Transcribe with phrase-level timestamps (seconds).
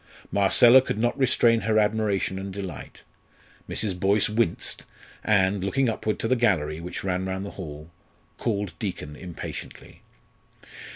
[0.31, 3.03] Marcella could not restrain her admiration and delight.
[3.69, 3.99] Mrs.
[3.99, 4.83] Boyce winced,
[5.23, 7.91] and, looking upward to the gallery, which ran round the hall,
[8.39, 10.01] called Deacon impatiently.